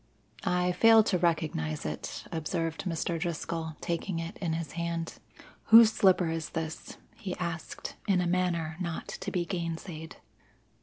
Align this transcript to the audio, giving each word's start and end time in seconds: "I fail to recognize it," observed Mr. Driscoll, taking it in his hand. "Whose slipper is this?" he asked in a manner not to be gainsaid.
"I 0.47 0.71
fail 0.71 1.03
to 1.03 1.19
recognize 1.19 1.85
it," 1.85 2.25
observed 2.31 2.85
Mr. 2.85 3.19
Driscoll, 3.19 3.75
taking 3.81 4.17
it 4.17 4.35
in 4.37 4.53
his 4.53 4.71
hand. 4.71 5.19
"Whose 5.65 5.91
slipper 5.93 6.31
is 6.31 6.49
this?" 6.57 6.97
he 7.17 7.37
asked 7.37 7.97
in 8.07 8.19
a 8.19 8.25
manner 8.25 8.77
not 8.79 9.07
to 9.07 9.29
be 9.29 9.45
gainsaid. 9.45 10.15